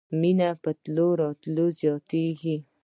[0.19, 2.57] مېنه په تلو راتلو زياتېږي.